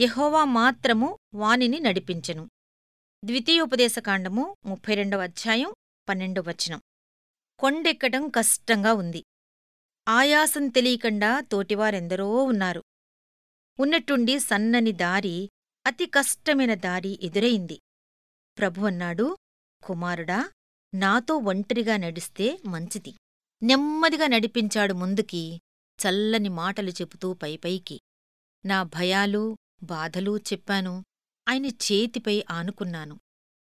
[0.00, 2.48] యహోవా మాత్రము వానిని నడిపించెను.
[3.24, 5.72] ద్వితీయోపదేశకాండము ముప్పై రెండవ అధ్యాయం
[6.08, 6.80] పన్నెండవ వచనం.
[7.58, 9.24] కొండెక్కడం కష్టంగా ఉంది.
[10.08, 12.82] ఆయాసం తెలియకుండా తోటివారెందరో ఉన్నారు.
[13.80, 15.48] ఉన్నట్టుండి సన్నని దారి
[15.86, 17.80] అతి కష్టమైన దారి ఎదురైంది.
[18.58, 19.36] ప్రభు అన్నాడు
[19.82, 20.50] కుమారుడా
[20.94, 23.14] నాతో ఒంటరిగా నడిస్తే మంచిది.
[23.62, 25.60] నెమ్మదిగా నడిపించాడు ముందుకి
[25.98, 28.00] చల్లని మాటలు చెబుతూ పైపైకి.
[28.66, 31.04] నా భయాలు బాధలూ చెప్పాను.
[31.48, 33.20] ఆయన చేతిపై ఆనుకున్నాను.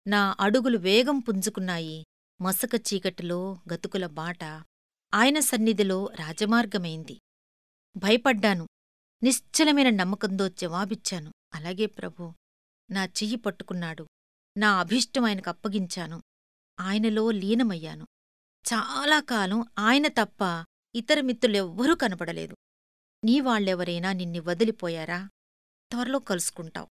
[0.06, 2.04] నా అడుగులు వేగం పుంజుకున్నాయి.
[2.42, 4.44] మసక చీకటిలో గతుకుల బాట
[5.14, 7.20] ఆయన సన్నిధిలో రాజమార్గమైంది.
[7.96, 8.68] భయపడ్డాను.
[9.22, 11.32] నిశ్చలమైన నమ్మకంతో జవాబిచ్చాను.
[11.54, 12.32] అలాగే ప్రభు
[12.90, 14.06] నా చెయ్యి పట్టుకున్నాడు.
[14.56, 16.22] నా అభిష్టం ఆయనకు అప్పగించాను.
[16.80, 18.06] ఆయనలో లీనమయ్యాను.
[18.72, 20.64] చాలా కాలం ఆయన తప్ప
[20.94, 22.56] ఇతర మిత్రులెవ్వరూ కనపడలేదు.
[23.24, 25.28] నీ వాళ్ళెవరైనా నిన్ని వదిలిపోయారా?
[25.92, 26.88] త్వరలో కలుసుకుంటావు.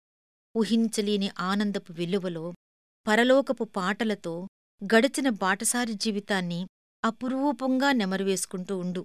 [0.57, 2.55] ఊహించలేని ఆనందపు విలువలో
[3.07, 4.49] పరలోకపు పాటలతో
[4.85, 6.67] గడిచిన బాటసారి జీవితాన్ని
[7.05, 9.05] అపురూపంగా నెమరువేసుకుంటూ ఉండు.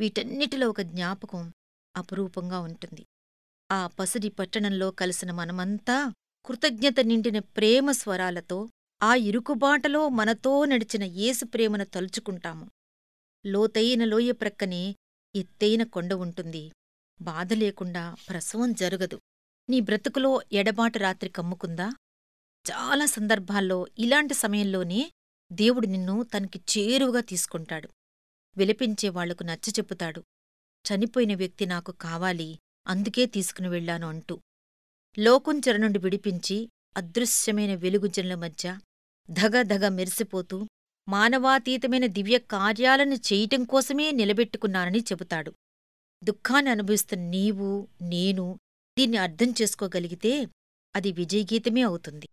[0.00, 1.52] వీటన్నిటిలో ఒక జ్ఞాపకం
[1.96, 3.04] అపురూపంగా ఉంటుంది.
[3.72, 6.12] ఆ పసిడి పట్టణంలో కలిసిన మనమంతా
[6.46, 8.68] కృతజ్ఞత నిండిన ప్రేమ స్వరాలతో
[9.02, 12.70] ఆ ఇరుకుబాటలో మనతో నడిచిన ఏసు ప్రేమను తలుచుకుంటాము.
[13.46, 14.96] లోతైన లోయ ప్రక్కనే
[15.36, 16.70] ఎత్తైన కొండ ఉంటుంది.
[17.20, 19.20] బాధ లేకుండా ప్రసవం జరగదు.
[19.70, 21.88] నీ బ్రతుకులో ఎడబాటు రాత్రి కమ్ముకుందా?
[22.70, 25.12] చాలా సందర్భాల్లో ఇలాంటి సమయంలోనే
[25.52, 27.88] దేవుడు నిన్ను తనకి చేరువుగా తీసుకుంటాడు.
[28.56, 30.24] విలపించే వాళ్ళకు నచ్చచెప్పుతాడు
[30.84, 34.40] చనిపోయిన వ్యక్తి నాకు కావాలి అందుకే తీసుకుని వెళ్ళాను అంటూ.
[35.18, 38.78] లోకుంచెర నుండి విడిపించి అదృశ్యమైన వెలుగుజనుల మధ్య
[39.30, 40.68] ధగధగ మెరిసిపోతూ
[41.08, 45.52] మానవాతీతమైన దివ్య కార్యాలను చేయటం కోసమే నిలబెట్టుకున్నానని చెబుతాడు.
[46.22, 47.68] దుఃఖాన్ని అనుభవిస్తున్న నీవు
[48.14, 48.44] నేను
[48.96, 50.32] దీన్ని అర్థం చేసుకోగలిగితే
[50.94, 52.26] అది విజయగీతమే అవుతుంది.